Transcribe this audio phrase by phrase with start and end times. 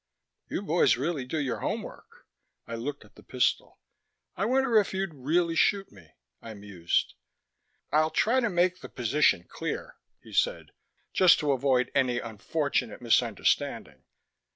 [0.49, 2.25] "You boys really do your homework."
[2.65, 3.77] I looked at the pistol.
[4.35, 7.13] "I wonder if you'd really shoot me," I mused.
[7.91, 10.71] "I'll try to make the position clear," he said.
[11.13, 14.01] "Just to avoid any unfortunate misunderstanding.